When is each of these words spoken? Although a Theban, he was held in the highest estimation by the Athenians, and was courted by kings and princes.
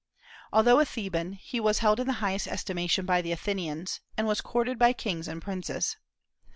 Although 0.51 0.79
a 0.79 0.85
Theban, 0.85 1.33
he 1.33 1.59
was 1.59 1.77
held 1.77 1.99
in 1.99 2.07
the 2.07 2.13
highest 2.25 2.47
estimation 2.47 3.05
by 3.05 3.21
the 3.21 3.31
Athenians, 3.31 4.01
and 4.17 4.25
was 4.25 4.41
courted 4.41 4.79
by 4.79 4.93
kings 4.93 5.27
and 5.27 5.39
princes. 5.39 5.95